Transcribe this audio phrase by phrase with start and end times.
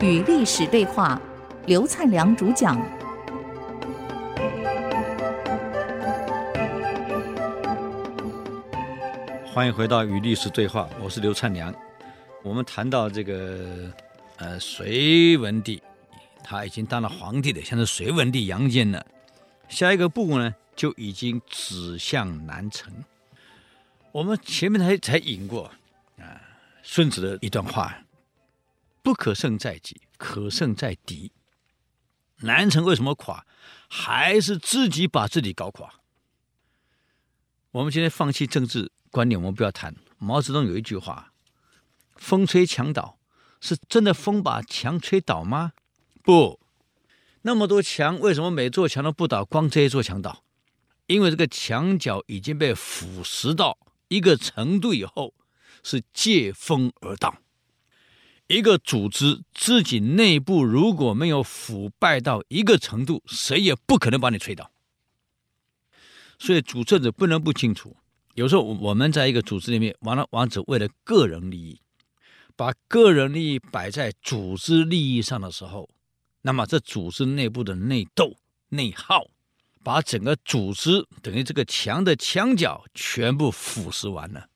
[0.00, 1.20] 与历史对话，
[1.66, 2.80] 刘灿良主讲。
[9.52, 11.74] 欢迎回到与历史对话，我是刘灿良。
[12.44, 13.92] 我们谈到这个
[14.36, 15.82] 呃隋文帝，
[16.44, 19.04] 他已经当了皇帝了，现在隋文帝杨坚了。
[19.68, 22.92] 下一个步呢，就已经指向南陈。
[24.12, 25.64] 我们前面才才引过
[26.18, 26.38] 啊，
[26.84, 27.98] 孙子的一段话。
[29.02, 31.32] 不可胜在己，可胜在敌。
[32.40, 33.44] 南城为什么垮？
[33.88, 35.94] 还是自己把自己搞垮。
[37.70, 39.94] 我们今天放弃政治观念，我们不要谈。
[40.18, 41.32] 毛泽东有一句话
[42.16, 43.18] ：“风吹墙倒，
[43.60, 45.72] 是真的风把墙吹倒吗？
[46.22, 46.60] 不，
[47.42, 50.44] 那么多墙，为什么每座墙都不倒，光这一座墙倒？
[51.06, 53.78] 因为这个墙角已经被腐蚀到
[54.08, 55.34] 一个程度以后，
[55.82, 57.38] 是借风而倒。”
[58.48, 64.70] 一个组织自己内部如果没有腐败到一个程度，谁也不可能把你吹倒。
[66.38, 67.94] 所以主政者不能不清楚。
[68.34, 71.80] 有时候我们在一个组织里面，往往往者为了个人利益，
[72.56, 75.90] 把个人利益摆在组织利益上的时候，
[76.40, 78.36] 那么这组织内部的内斗、
[78.70, 79.26] 内耗，
[79.84, 84.48] 把整个组织等于这个墙的墙角全部腐蚀完了。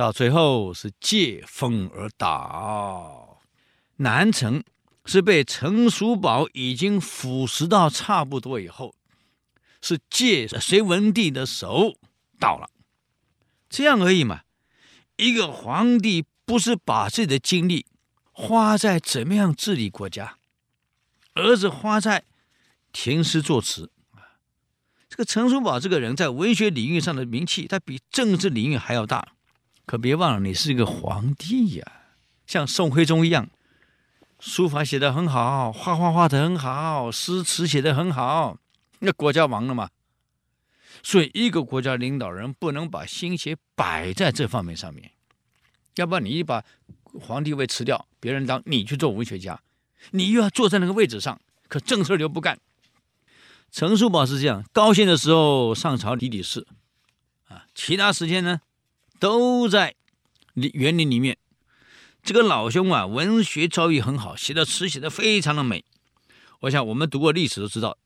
[0.00, 3.38] 到最后是借风而倒，
[3.96, 4.64] 南陈
[5.04, 8.94] 是被陈叔宝已经腐蚀到差不多以后，
[9.82, 11.98] 是借隋文帝的手
[12.38, 12.70] 倒了，
[13.68, 14.40] 这样而已嘛。
[15.16, 17.84] 一个皇帝不是把自己的精力
[18.32, 20.38] 花在怎么样治理国家，
[21.34, 22.24] 而是花在
[22.90, 23.92] 填诗作词。
[25.10, 29.34] 这个陈叔宝这个人在文学领域上的名气，他比政治领域还要大。
[29.90, 31.92] 可别忘了，你是一个皇帝呀，
[32.46, 33.50] 像宋徽宗一样，
[34.38, 38.56] 书法写得很好，画画画得很好，诗词写得很好，
[39.00, 39.90] 那国家亡了嘛。
[41.02, 45.10] 所以，一个国家领导人不能把心血摆在这方面上面，
[45.96, 46.64] 要不然你一把
[47.02, 49.60] 皇帝位辞掉，别人当，你去做文学家，
[50.12, 52.56] 你又要坐在那个位置上，可正事儿又不干。
[53.72, 56.64] 陈叔宝是这样，高兴的时候上朝理理事，
[57.48, 58.60] 啊，其他时间呢？
[59.20, 59.94] 都在
[60.54, 61.36] 园林里面。
[62.22, 65.84] 这个老兄啊，文学造诣很好，写的词写的非常的美。
[66.60, 67.96] 我想我们读过历史都知道，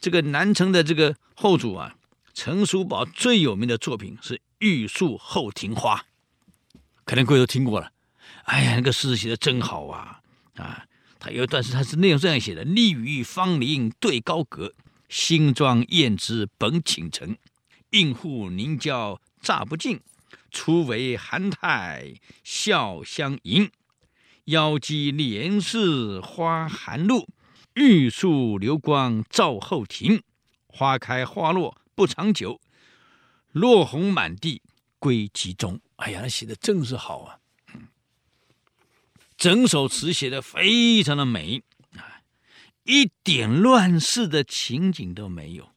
[0.00, 1.96] 这个南城的这个后主啊，
[2.32, 6.04] 陈叔宝最有名的作品是《玉树后庭花》，
[7.04, 7.92] 可能各位都听过了。
[8.44, 10.20] 哎呀，那个诗写的真好啊！
[10.56, 10.84] 啊，
[11.20, 14.74] 他有一段诗，他是内容这样写的：“立于芳林对高阁，
[15.08, 17.36] 新妆燕姿本倾城，
[17.90, 20.02] 映户凝娇。”乍不尽，
[20.50, 22.12] 初为韩泰
[22.44, 23.70] 笑相迎。
[24.44, 27.26] 腰肌连似花含露，
[27.72, 30.22] 玉树流光照后庭。
[30.66, 32.60] 花开花落不长久，
[33.52, 34.60] 落红满地
[34.98, 35.80] 归集中。
[35.96, 37.40] 哎呀，写的真是好啊！
[39.38, 41.62] 整首词写的非常的美
[41.96, 42.20] 啊，
[42.84, 45.70] 一点乱世的情景都没有，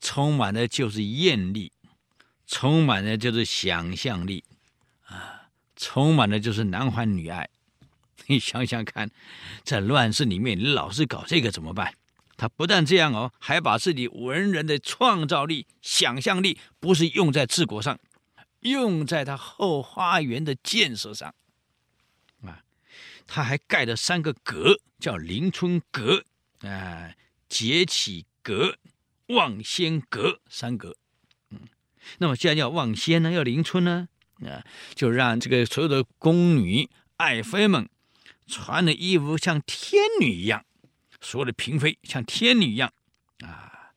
[0.00, 1.70] 充满的就是艳丽。
[2.46, 4.44] 充满的就是想象力，
[5.06, 7.48] 啊，充满的就是男欢女爱。
[8.28, 9.10] 你想想看，
[9.62, 11.94] 在乱世里面，你老是搞这个怎么办？
[12.36, 17.98] 他不但这样哦，还把自己文人的创造力、想象力，不是用在治国上，
[18.60, 21.34] 用在他后花园的建设上。
[22.42, 22.62] 啊，
[23.26, 26.24] 他还盖了三个阁，叫临春阁、
[26.60, 27.12] 啊，
[27.48, 28.76] 节起阁、
[29.28, 30.96] 望仙阁三阁。
[32.18, 34.08] 那么，既然要望仙呢，要临春呢，
[34.42, 37.88] 啊，就让这个所有的宫女、爱妃们
[38.46, 40.64] 穿的衣服像天女一样，
[41.20, 42.92] 所有的嫔妃像天女一样，
[43.44, 43.92] 啊，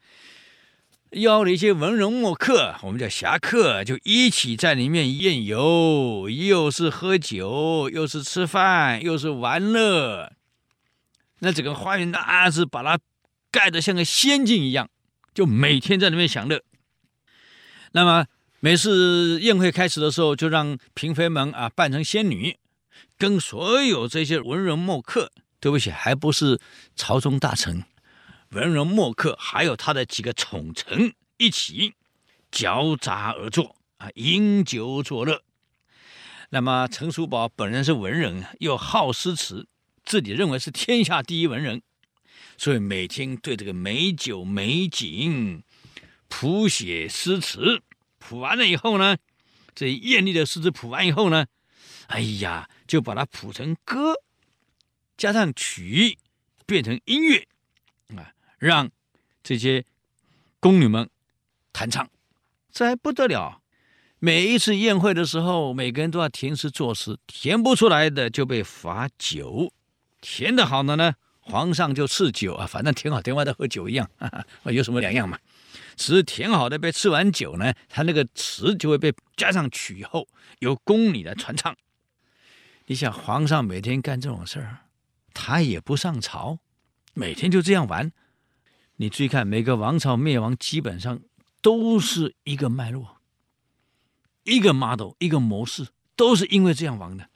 [1.12, 10.34] 邀了一些文人墨客，我们叫侠客，就一起在里面宴游，又是喝酒，又是吃饭，又是玩乐。
[11.39, 13.00] 那整个花园那是把它
[13.50, 14.89] 盖得像个仙境一样，
[15.34, 16.62] 就每天在里面享乐。
[17.91, 18.25] 那么
[18.59, 22.57] 每次宴会开始的时候，就让嫔妃们啊扮成仙女，
[23.18, 26.59] 跟所有这些文人墨客，对不起，还不是
[26.95, 27.83] 朝中大臣，
[28.50, 31.94] 文人墨客还有他的几个宠臣一起
[32.51, 35.41] 交杂而坐啊，饮酒作乐。
[36.51, 39.68] 那么陈叔宝本人是文人，又好诗词，
[40.03, 41.81] 自己认为是天下第一文人，
[42.57, 45.63] 所以每天对这个美酒美景。
[46.30, 47.81] 谱写诗词，
[48.20, 49.18] 谱完了以后呢，
[49.76, 51.48] 这艳丽的诗词谱完以后呢，
[52.08, 54.14] 哎呀，就把它谱成歌
[55.18, 56.18] 加上曲，
[56.66, 57.46] 变成音乐
[58.16, 58.90] 啊，让
[59.44, 59.84] 这些
[60.60, 61.10] 宫女们
[61.74, 62.10] 弹唱，
[62.72, 63.62] 这还不得了。
[64.20, 69.74] 每一次宴会的时候，每个人都要填诗作诗，填不出来的就被罚酒，
[70.22, 74.28] 填得好的呢，皇上就赐酒啊，反正填好填坏都喝酒一样，哈
[74.64, 75.40] 哈，有什么两样嘛？
[75.96, 80.28] 只是填好的被赐完酒呢，他那个词就会被加上曲后，
[80.60, 81.76] 由宫女来传唱。
[82.88, 84.86] 你想，皇上每天干这种事儿，
[85.34, 86.60] 他也不上朝，
[87.14, 88.12] 每天就这样玩。
[88.96, 91.22] 你注意看，每个王朝灭亡基本上
[91.62, 93.18] 都是一个脉络。
[94.44, 97.30] 一个 model，一个模式，都是因为这样亡的。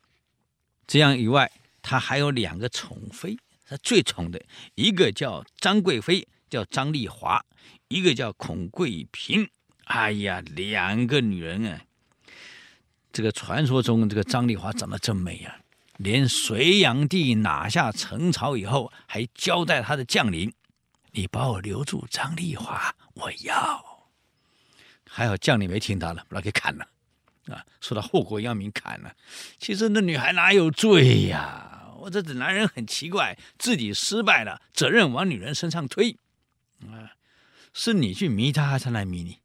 [0.88, 1.52] 这样以外，
[1.82, 3.38] 他还有两个宠妃，
[3.68, 4.44] 他最宠的
[4.76, 7.40] 一个叫张贵妃，叫张丽华；
[7.88, 9.50] 一个叫孔贵嫔。
[9.86, 11.82] 哎呀，两个女人啊！
[13.12, 15.58] 这个传说中，这个张丽华长得真美啊！
[15.98, 20.54] 连隋炀帝拿下陈朝以后，还交代他的将领
[21.14, 24.06] ：“你把我留住，张丽华，我要。”
[25.10, 26.88] 还好将领没听他的，把他给砍了。
[27.48, 29.12] 啊，说到祸国殃民砍了。
[29.58, 31.96] 其实那女孩哪有罪呀？
[31.98, 36.16] 我这这男人很奇怪，自己失败了，责任往女人身上推。
[36.92, 37.12] 啊，
[37.74, 39.40] 是你去迷他，还是来迷你？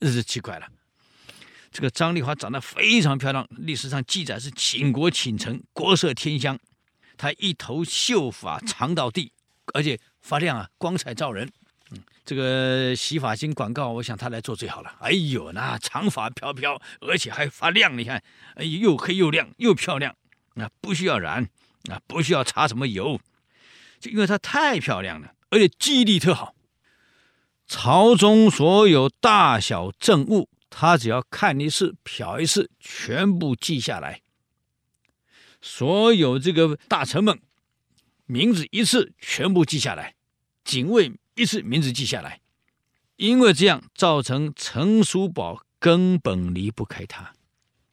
[0.00, 0.66] 这是奇怪了。
[1.70, 6.58] 这个张丽华长得非常漂亮，历史上记载是倾国倾城，国色天香。
[7.16, 9.32] 她一头秀发长到地，
[9.74, 11.50] 而且发亮啊，光彩照人。
[11.90, 14.96] 嗯，这个洗发精广告，我想他来做最好了。
[15.00, 18.22] 哎呦，那长发飘飘，而且还发亮，你看，
[18.54, 20.14] 哎，又黑又亮又漂亮，
[20.54, 21.48] 啊，不需要染，
[21.90, 23.20] 啊，不需要擦什么油，
[24.00, 26.54] 就因为她太漂亮了，而且记忆力特好。
[27.68, 34.22] 朝中所有大小政务，他只要看一次、瞟一次，全部记下来。
[35.60, 37.38] 所有这个大臣们
[38.26, 40.14] 名字一次全部记下来，
[40.64, 41.12] 警卫。
[41.34, 42.40] 一次名字记下来，
[43.14, 47.32] 因为这样造成陈叔宝根本离不开他，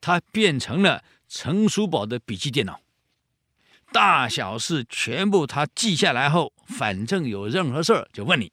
[0.01, 2.81] 他变成了陈叔宝的笔记电脑，
[3.91, 8.51] 大小事全部他记下来后，反正有任何事儿就问你，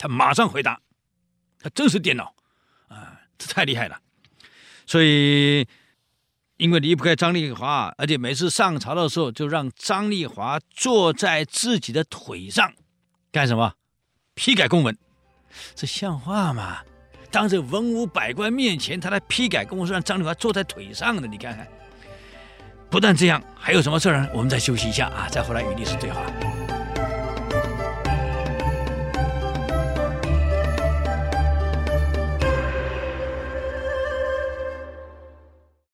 [0.00, 0.80] 他马上回答，
[1.58, 2.34] 他真是电脑
[2.88, 4.00] 啊，这太厉害了。
[4.86, 5.68] 所以
[6.56, 12.72] 因为离不开张丽华，而且每次上朝的时候就让张丽华坐在自己的腿上。
[13.30, 13.74] 干什么？
[14.34, 14.96] 批改公文，
[15.74, 16.78] 这像话吗？
[17.30, 21.68] 当着文武百官面前，他来批改公文，让张丽华坐在腿上的，你看看。
[22.88, 24.30] 不但这样，还有什么事儿呢？
[24.32, 26.79] 我们再休息一下啊，再回来与历史对话。